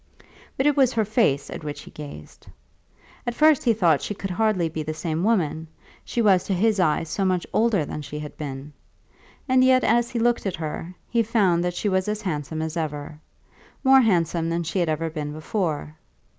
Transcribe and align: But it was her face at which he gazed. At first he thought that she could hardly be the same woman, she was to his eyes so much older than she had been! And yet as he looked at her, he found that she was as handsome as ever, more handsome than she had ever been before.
But 0.57 0.65
it 0.65 0.75
was 0.75 0.93
her 0.93 1.05
face 1.05 1.51
at 1.51 1.63
which 1.63 1.81
he 1.81 1.91
gazed. 1.91 2.47
At 3.27 3.35
first 3.35 3.63
he 3.65 3.71
thought 3.71 3.99
that 3.99 4.01
she 4.01 4.15
could 4.15 4.31
hardly 4.31 4.67
be 4.67 4.81
the 4.81 4.95
same 4.95 5.23
woman, 5.23 5.67
she 6.03 6.23
was 6.23 6.43
to 6.45 6.55
his 6.55 6.79
eyes 6.79 7.07
so 7.07 7.23
much 7.23 7.45
older 7.53 7.85
than 7.85 8.01
she 8.01 8.17
had 8.17 8.35
been! 8.35 8.73
And 9.47 9.63
yet 9.63 9.83
as 9.83 10.09
he 10.09 10.17
looked 10.17 10.47
at 10.47 10.55
her, 10.55 10.95
he 11.07 11.21
found 11.21 11.63
that 11.63 11.75
she 11.75 11.87
was 11.87 12.07
as 12.07 12.23
handsome 12.23 12.63
as 12.63 12.75
ever, 12.75 13.21
more 13.83 14.01
handsome 14.01 14.49
than 14.49 14.63
she 14.63 14.79
had 14.79 14.89
ever 14.89 15.11
been 15.11 15.33
before. 15.33 15.95